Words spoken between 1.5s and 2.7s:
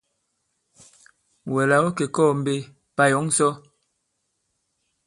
Wɛ̀ là ɔ̌ kè kɔɔ̄ mbe,